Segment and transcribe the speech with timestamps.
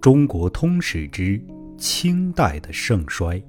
[0.00, 1.38] 中国通史之
[1.76, 3.42] 清代的盛衰。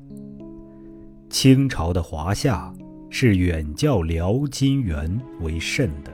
[1.30, 2.74] 清朝的华夏
[3.10, 6.12] 是远较辽、金、元为甚的，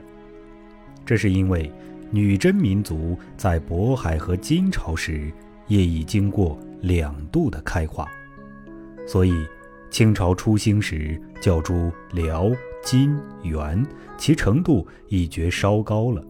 [1.04, 1.68] 这是因为
[2.12, 5.32] 女真民族在渤海和金朝时
[5.66, 8.08] 业已经过两度的开化，
[9.08, 9.34] 所以
[9.90, 12.48] 清朝初兴时较诸辽、
[12.84, 13.84] 金、元，
[14.16, 16.24] 其程度已觉稍高了。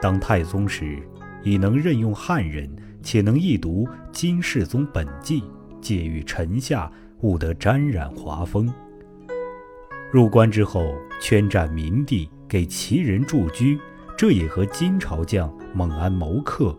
[0.00, 1.02] 当太宗时，
[1.42, 2.68] 已能任用汉人，
[3.02, 5.40] 且能译读《金世宗本纪》，
[5.80, 6.90] 借于臣下，
[7.20, 8.72] 务得沾染华风。
[10.12, 13.78] 入关之后，圈占民地，给旗人驻居，
[14.16, 16.78] 这也和金朝将蒙安谋克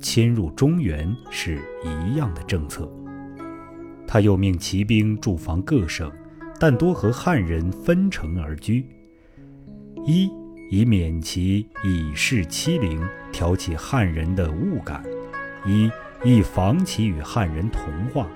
[0.00, 2.88] 迁入中原是一样的政策。
[4.06, 6.10] 他又命骑兵驻防各省，
[6.58, 8.86] 但多和汉人分城而居。
[10.06, 10.30] 一
[10.70, 15.00] 以免其以示欺凌，挑起汉人的恶感；
[15.64, 15.90] 一
[16.22, 18.26] 亦防其与汉人同化。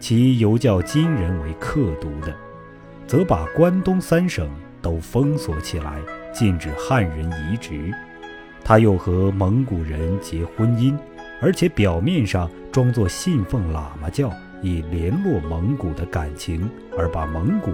[0.00, 2.34] 其犹教金人为克毒的，
[3.06, 4.50] 则把关东三省
[4.82, 6.00] 都封锁起来，
[6.32, 7.92] 禁止汉人移植。
[8.64, 10.96] 他又和蒙古人结婚姻，
[11.40, 17.70] 而且表面上装作信奉喇嘛教，以联络蒙古的感情，而把蒙古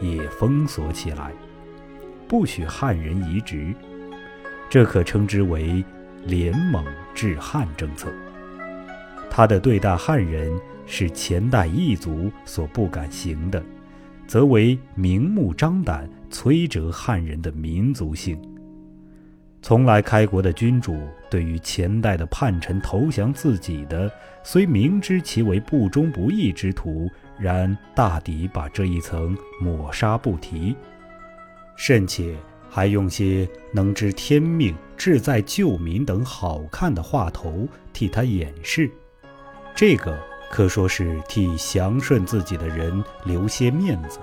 [0.00, 1.32] 也封锁起来。
[2.34, 3.72] 不许汉人移植，
[4.68, 5.84] 这可称之为
[6.26, 8.12] 联蒙制汉政策。
[9.30, 10.52] 他的对待汉人
[10.84, 13.62] 是前代异族所不敢行的，
[14.26, 18.36] 则为明目张胆摧折汉人的民族性。
[19.62, 24.10] 从来开国的君主对于前代的叛臣投降自己的，
[24.42, 30.74] 虽明知其为不忠不义之徒，然大抵把这一层抹杀不提。
[31.76, 32.36] 甚且
[32.70, 38.90] 还用些能知天命、志在救民等好看的话头替他掩饰，
[39.74, 40.18] 这个
[40.50, 44.18] 可说是替降顺自己的人留些面子。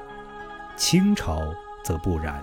[0.77, 1.41] 清朝
[1.83, 2.41] 则不然，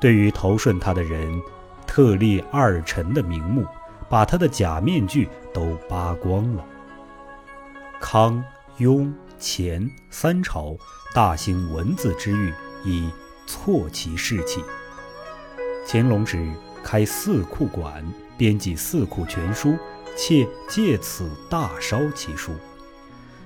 [0.00, 1.40] 对于投顺他的人，
[1.86, 3.66] 特立二臣的名目，
[4.08, 6.64] 把他的假面具都扒光了。
[8.00, 8.42] 康、
[8.78, 10.76] 雍、乾三朝
[11.12, 12.52] 大兴文字之欲，
[12.84, 13.10] 以。
[13.48, 14.62] 挫其士气。
[15.86, 16.46] 乾隆时
[16.84, 18.04] 开四库馆，
[18.36, 19.74] 编辑四库全书，
[20.14, 22.52] 且借此大烧其书。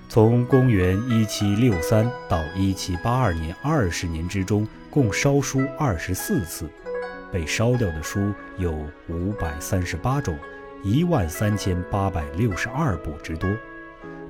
[0.09, 6.69] 从公元一七六三到一七八二年二十年之中，共烧书二十四次，
[7.31, 8.77] 被烧掉的书有
[9.09, 10.37] 五百三十八种，
[10.83, 13.49] 一万三千八百六十二部之多。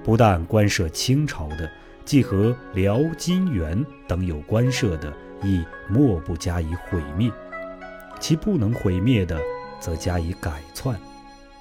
[0.04, 1.68] 不但官设清朝的，
[2.04, 5.10] 既和辽、金、元等有关涉的。
[5.42, 7.30] 亦莫不加以毁灭，
[8.20, 9.38] 其不能毁灭的，
[9.80, 10.98] 则加以改篡。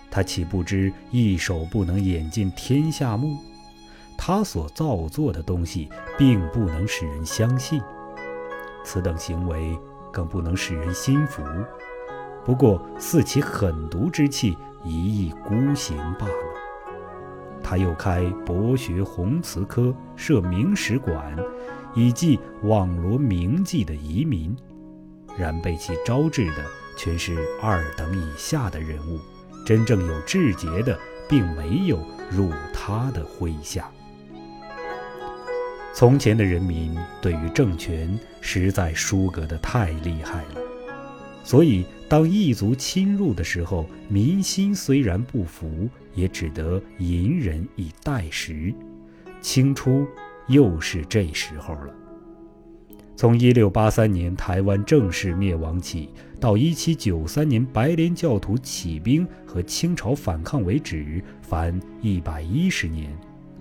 [0.10, 3.38] 他岂不知一手不能掩尽天下目？
[4.18, 7.82] 他所造作的东西，并不能使人相信。
[8.84, 9.78] 此等行为，
[10.12, 11.42] 更不能使人心服。
[12.44, 16.34] 不过似其狠毒之气，一意孤行罢了。
[17.64, 21.36] 他又开博学弘词科，设明史馆。
[21.94, 24.56] 以记网罗名妓的遗民，
[25.38, 26.66] 然被其招致的
[26.98, 29.20] 全是二等以下的人物，
[29.66, 30.98] 真正有志节的，
[31.28, 33.90] 并没有入他的麾下。
[35.94, 40.62] 从前的人民对于政权实在疏隔得太厉害了，
[41.44, 48.74] 所以当异族侵入的时候，民心虽然不服，也只得隐忍以待时。
[49.42, 50.08] 清初。
[50.52, 51.94] 又是这时候了。
[53.16, 63.16] 从一六八三年台湾正式灭亡起，到一七九三年白莲教徒起兵和清朝反抗为止，凡一百一十年，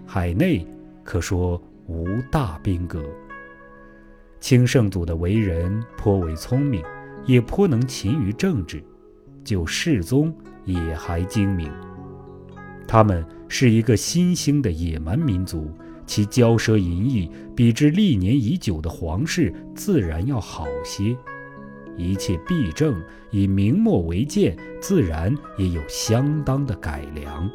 [0.06, 0.66] 海内
[1.04, 3.04] 可说无大兵革。
[4.40, 6.82] 清圣祖的为人颇为聪明，
[7.26, 8.82] 也颇能勤于政治，
[9.44, 10.34] 就世宗
[10.64, 11.70] 也还精明。
[12.88, 15.70] 他们是一个新兴的野蛮民族。
[16.10, 21.16] 其骄奢淫逸，比之历年已久的皇室自然要好些；
[21.96, 27.48] 一切弊政以明末为鉴，自然也有相当的改良。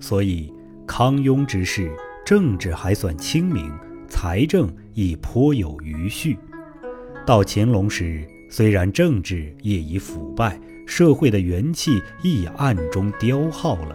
[0.00, 0.50] 所以
[0.86, 1.94] 康雍之事，
[2.24, 3.70] 政治还算清明，
[4.08, 6.38] 财政亦颇有余绪。
[7.26, 13.94] 到乾隆时，虽然政治业已腐败，社会的元气亦暗中凋耗了，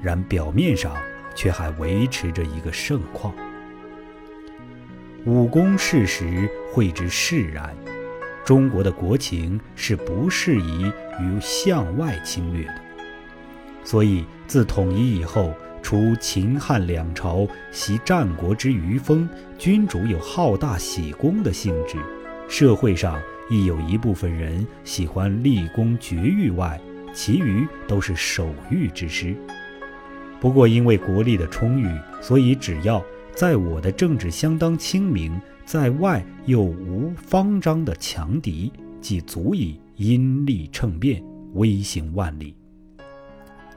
[0.00, 0.94] 然表面上。
[1.34, 3.34] 却还维持着一个盛况。
[5.24, 7.74] 武功事实会之释然，
[8.44, 10.84] 中国的国情是不适宜
[11.20, 12.74] 于向外侵略的。
[13.84, 19.28] 所以自统一以后，除秦汉两朝习战国之余风，
[19.58, 21.96] 君主有好大喜功的性质，
[22.48, 23.20] 社会上
[23.50, 26.80] 亦有一部分人喜欢立功绝育外，
[27.12, 29.36] 其余都是守御之师。
[30.42, 31.86] 不过因为国力的充裕，
[32.20, 33.00] 所以只要
[33.32, 41.22] 在我的政治相当清明，在外又无方张的强敌，即足以因利乘变，
[41.52, 42.56] 威行万里。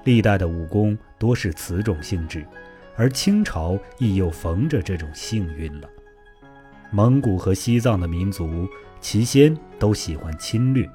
[0.06, 2.44] 历代的武功多是此种性质，
[2.96, 5.88] 而清朝亦又逢着这种幸运了。
[6.90, 8.68] 蒙古和西藏的民族，
[9.00, 10.90] 其先都喜欢侵略，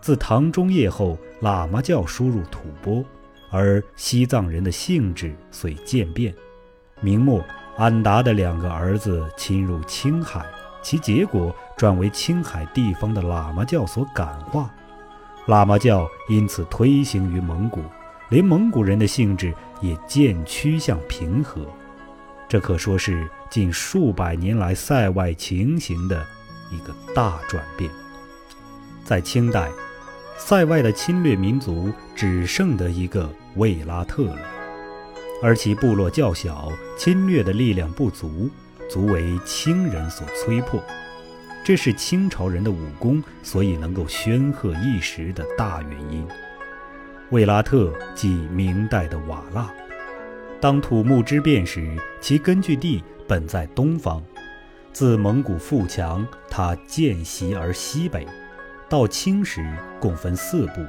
[0.00, 3.04] 自唐中叶后，喇嘛教输入吐蕃，
[3.50, 6.34] 而西藏人的性质遂渐变。
[7.00, 7.44] 明末
[7.76, 10.44] 安达的两个儿子侵入青海，
[10.82, 14.70] 其结果转为青海地方的喇嘛教所感化，
[15.46, 17.82] 喇嘛教因此推行于蒙古。
[18.28, 21.66] 连蒙古人的性质也渐趋向平和，
[22.48, 26.24] 这可说是近数百年来塞外情形的
[26.70, 27.90] 一个大转变。
[29.04, 29.68] 在清代，
[30.38, 34.38] 塞外的侵略民族只剩得一个卫拉特了，
[35.42, 38.48] 而其部落较小，侵略的力量不足，
[38.88, 40.82] 足为清人所摧破。
[41.62, 46.26] 这是清朝人的武功所以能够煊赫一时的大原因。
[47.30, 49.68] 卫拉特即明代的瓦剌。
[50.60, 54.22] 当土木之变时，其根据地本在东方。
[54.92, 58.26] 自蒙古富强，他渐袭而西北。
[58.88, 59.64] 到清时，
[60.00, 60.84] 共分四部：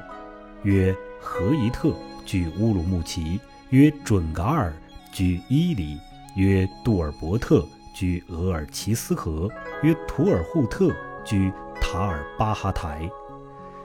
[0.64, 1.94] 曰和伊特，
[2.24, 3.38] 居乌鲁木齐；
[3.70, 4.72] 曰准噶尔，
[5.12, 5.98] 居伊犁；
[6.36, 9.48] 曰杜尔伯特，居额尔齐斯河；
[9.82, 13.08] 曰图尔扈特，居塔尔巴哈台。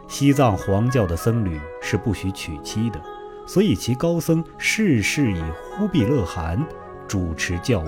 [0.07, 3.01] 西藏黄教的僧侣是不许娶妻的，
[3.45, 6.65] 所以其高僧世世以忽必勒汗
[7.07, 7.87] 主持教务。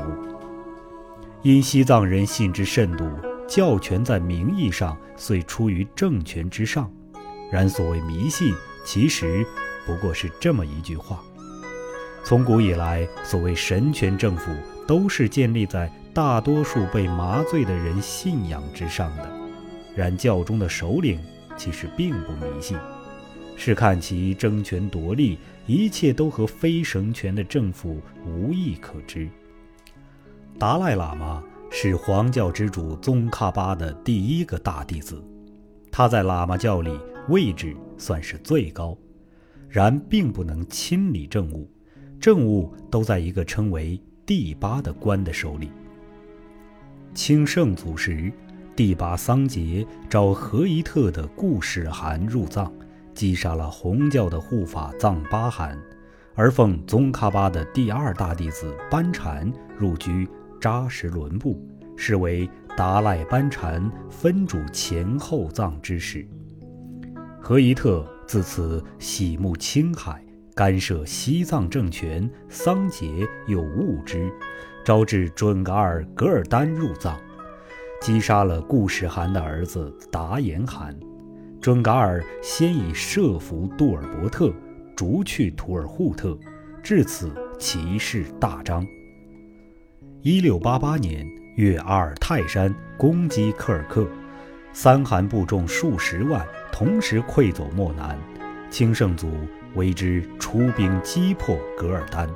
[1.41, 3.09] 因西藏人信之甚笃，
[3.47, 6.91] 教权在名义上虽出于政权之上，
[7.49, 8.53] 然所谓迷信，
[8.85, 9.45] 其实
[9.89, 11.19] 不过是这么一句话。
[12.23, 14.51] 从古以来，所谓神权政府
[14.87, 19.27] 都是建立在大多数被麻醉的人信仰之上的，
[19.95, 21.19] 然教中的首领。
[21.57, 22.77] 其实并不迷信，
[23.57, 29.27] 是看其争权夺利，一切都和非神权的政府无异可知。
[30.57, 35.21] 达赖喇嘛是黄教之主宗喀巴的第一个大弟子，
[35.91, 36.97] 他在喇嘛教里
[37.27, 38.97] 位置算是最高，
[39.69, 41.69] 然并不能亲理政务，
[42.19, 45.71] 政务都在一个称为第八的官的手里。
[47.13, 48.31] 清圣祖时。
[48.75, 52.71] 第八桑杰召何一特的固始汗入藏，
[53.13, 55.77] 击杀了红教的护法藏巴汗，
[56.33, 60.25] 而奉宗喀巴的第二大弟子班禅入居
[60.61, 61.61] 扎什伦部，
[61.97, 66.25] 是为达赖班禅分主前后藏之事。
[67.41, 70.23] 何一特自此喜慕青海，
[70.53, 74.31] 干涉西藏政权，桑杰又误之，
[74.85, 77.19] 招致准噶尔噶尔丹入藏。
[77.99, 80.95] 击杀了固始汗的儿子达延汗，
[81.59, 84.53] 准噶尔先以设伏杜尔伯特，
[84.95, 86.37] 逐去图尔扈特，
[86.83, 88.85] 至此其势大张。
[90.21, 94.07] 一六八八年，越阿尔泰山攻击科尔克，
[94.81, 98.17] 三汗部众数十万，同时溃走漠南，
[98.69, 99.29] 清圣祖
[99.75, 102.29] 为之出兵击破噶尔丹。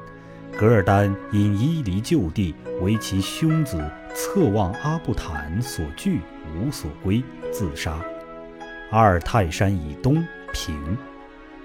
[0.57, 6.19] 噶尔丹因伊犁旧地为其兄子策妄阿布坦所惧，
[6.53, 7.97] 无所归，自杀。
[8.91, 10.21] 阿尔泰山以东
[10.51, 10.97] 平。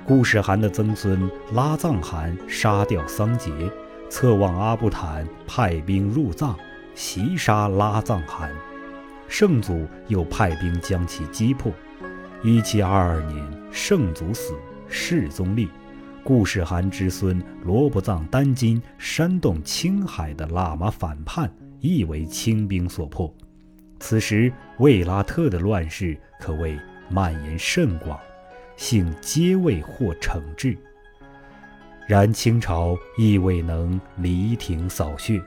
[0.06, 3.50] 固始汗的曾孙拉藏汗杀掉桑杰，
[4.08, 6.54] 策妄阿布坦派兵入藏，
[6.94, 8.48] 袭杀拉藏汗。
[9.28, 11.72] 圣祖又派兵将其击破。
[12.42, 14.54] 一七二二年，圣祖死，
[14.88, 15.68] 世宗立。
[16.24, 23.32] 固始汗之孙罗卜藏丹津煽动青海的喇嘛反叛，亦为清兵所破。
[23.98, 28.18] 此时卫拉特的乱世可谓蔓延甚广，
[28.76, 30.76] 幸皆未获惩治。
[32.06, 35.42] 然清朝亦未能离庭扫穴。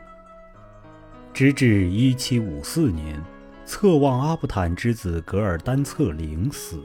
[1.34, 3.24] 直至1754年，
[3.72, 6.78] 策妄阿布坦之子噶尔丹策灵死，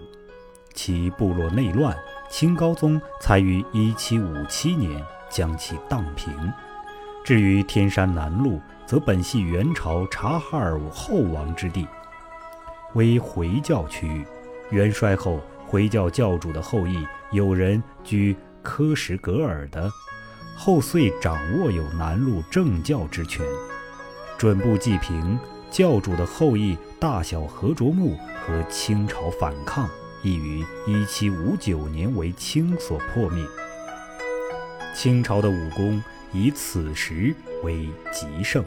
[0.72, 1.96] 其部落内乱。
[2.30, 6.32] 清高宗才于1757年将其荡平。
[7.24, 11.88] 至于天山南路，则本系元朝察哈尔后王之地，
[12.94, 14.24] 为回教区域。
[14.70, 19.90] 元衰后，回教教主的后裔有人居科什噶尔的，
[20.56, 23.44] 后遂掌握有南路政教之权。
[24.38, 25.36] 准部济平
[25.76, 29.86] 教主的后裔大小和卓木和清朝反抗，
[30.22, 33.44] 亦于1759年为清所破灭。
[34.94, 36.02] 清朝的武功
[36.32, 38.64] 以此时为极盛。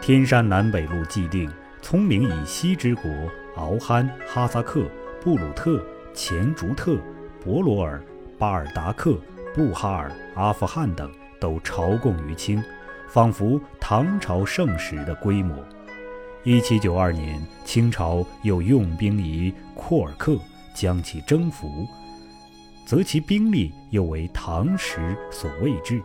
[0.00, 1.50] 天山南北路既定，
[1.82, 3.10] 聪明以西之国
[3.56, 4.86] 敖罕、哈萨克、
[5.20, 6.96] 布鲁特、前竹特、
[7.44, 8.00] 博罗尔、
[8.38, 9.18] 巴尔达克、
[9.52, 12.62] 布哈尔、阿富汗等都朝贡于清。
[13.08, 15.56] 仿佛唐朝盛时的规模。
[16.46, 20.38] 一七九二年，清朝又用兵于库尔克，
[20.74, 21.86] 将其征服，
[22.84, 26.02] 则其兵力又为唐时所未至。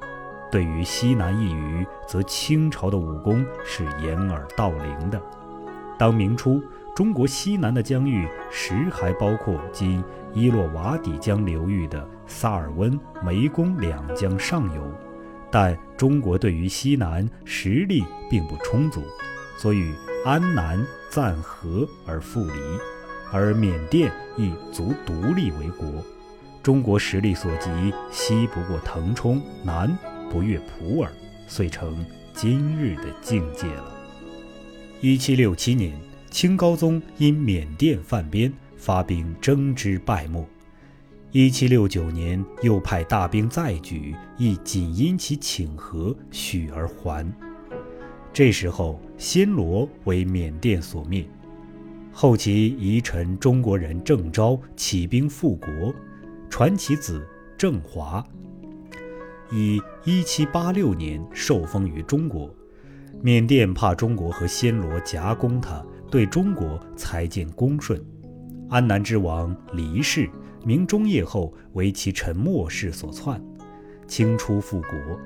[0.49, 5.21] 对于西南一隅，则清朝的武功是掩耳盗铃的。
[5.97, 6.63] 当明初，
[6.95, 10.01] 中国西南的疆域实还包括今
[10.33, 14.81] 伊洛瓦底江流域的萨尔温、湄公两江上游。
[15.51, 19.03] 但中国对于西南实力并不充足，
[19.57, 19.93] 所以
[20.25, 22.53] 安南暂和而复离，
[23.31, 26.03] 而缅甸亦足独立为国。
[26.61, 27.69] 中国实力所及，
[28.11, 29.97] 西不过腾冲，南
[30.29, 31.09] 不越普洱，
[31.47, 33.93] 遂成今日的境界了。
[34.99, 35.97] 一七六七年，
[36.29, 40.45] 清高宗因缅甸犯边，发兵征之败没。
[41.31, 47.25] 一七六九年，又派大兵再举，亦仅因其请和，许而还。
[48.31, 51.25] 这时候，暹罗为缅甸所灭。
[52.11, 55.93] 后其遗臣中国人郑昭起兵复国，
[56.49, 57.25] 传其子
[57.57, 58.25] 郑华，
[59.51, 62.53] 以一七八六年受封于中国。
[63.21, 68.01] 缅甸怕中国和暹罗夹攻他，对中国才见恭顺。
[68.69, 70.29] 安南之王黎氏。
[70.65, 73.41] 明中叶后，为其臣末世所篡，
[74.07, 75.19] 清初复国，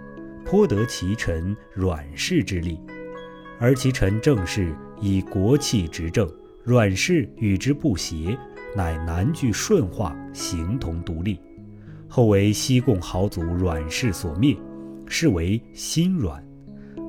[0.54, 2.80] 颇得其臣阮氏之力，
[3.58, 6.32] 而其臣郑氏以国戚执政，
[6.64, 8.38] 阮氏与之不协，
[8.76, 11.40] 乃南据顺化，形同独立。
[12.08, 14.56] 后为西贡豪族阮氏所灭，
[15.08, 16.48] 是为新阮，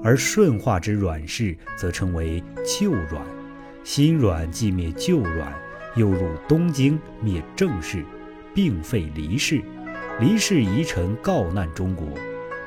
[0.02, 3.22] 而顺化之阮氏则称为旧阮。
[3.82, 5.52] 新阮既灭旧阮。
[5.96, 8.02] 又入东京灭郑氏，
[8.54, 9.60] 并废黎氏。
[10.18, 12.08] 黎氏遗臣告难中国，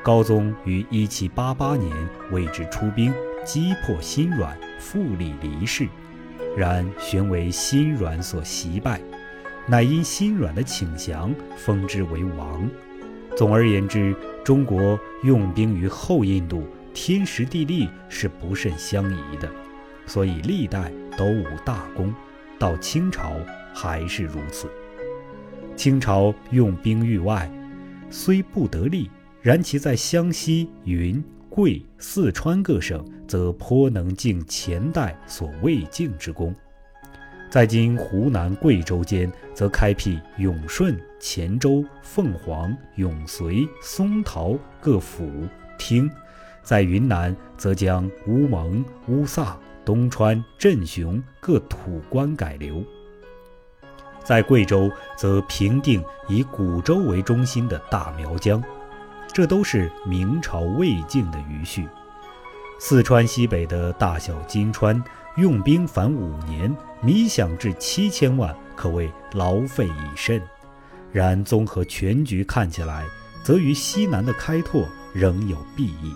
[0.02, 1.92] 高宗于一七八八年
[2.30, 3.12] 为之出兵
[3.44, 5.86] 击破心阮，复立黎氏。
[6.56, 9.00] 然旋为心阮所袭败，
[9.66, 12.68] 乃因心阮的请降，封之为王。
[13.36, 19.48] 总而言之，中国用兵于后印度，天时地利是不甚相宜的，
[20.06, 22.12] 所以历代都无大功。
[22.58, 23.32] 到清朝
[23.72, 24.68] 还是如此。
[25.76, 27.48] 清朝用兵域外，
[28.10, 29.08] 虽不得力，
[29.40, 36.54] 然其在湘西、云贵、四川各省，则颇能尽前代所未尽之功。
[37.48, 45.30] 在今湖南、贵州间，则开辟永顺、黔州、凤凰、永绥、松桃各府
[45.78, 46.08] 厅；
[46.62, 49.58] 在云南，则将乌蒙、乌萨。
[49.84, 52.84] 东川、镇雄各土官改流，
[54.22, 58.62] 在贵州则平定以古州为中心的大苗疆，
[59.32, 61.88] 这都是明朝魏晋的余绪。
[62.80, 65.02] 四川西北的大小金川，
[65.36, 70.40] 用兵凡五年，米饷至七千万，可谓劳费已甚。
[71.12, 73.04] 然综合全局看起来，
[73.42, 76.14] 则于西南的开拓仍有裨益。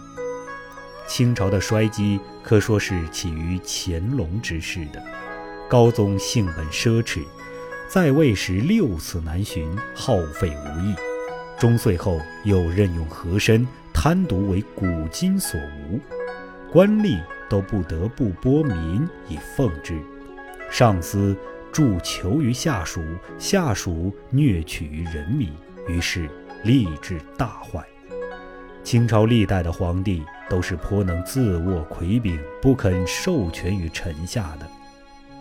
[1.09, 5.03] 清朝的衰积可说是起于乾隆之世的。
[5.69, 7.21] 高宗性本奢侈，
[7.89, 10.95] 在位时六次南巡，耗费无益。
[11.63, 13.65] 中岁后又任用和珅，
[13.95, 16.01] 贪渎为古今所无，
[16.73, 19.97] 官吏都不得不拨民以奉之。
[20.69, 21.37] 上司
[21.71, 23.01] 助求于下属，
[23.39, 25.53] 下属虐取于人民，
[25.87, 26.29] 于是
[26.65, 27.81] 吏治大坏。
[28.83, 30.25] 清朝历代的皇帝。
[30.51, 34.69] 都是颇能自握魁柄，不肯授权于臣下的。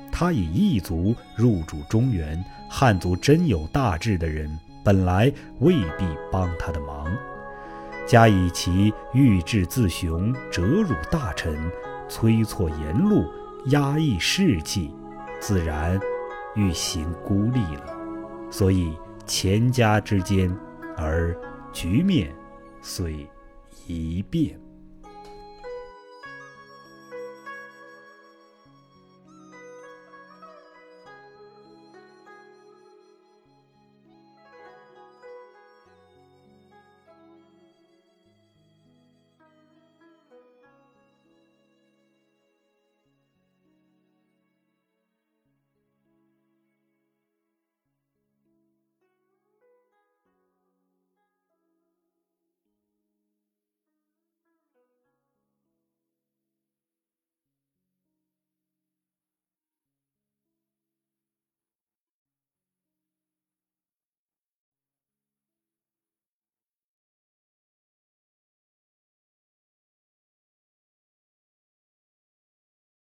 [0.10, 7.06] 他以异族入主中原，汉族真有大志的人，本来未必帮他的忙。
[8.08, 11.56] 加以其欲志自雄，折辱大臣，
[12.10, 13.26] 催促言路，
[13.68, 14.94] 压抑士气，
[15.40, 16.00] 自然
[16.56, 17.96] 欲行孤立了。
[18.50, 20.54] 所以钱家之间，
[20.98, 21.38] 而
[21.72, 22.34] 局面
[22.82, 23.30] 遂
[23.88, 24.60] 一变。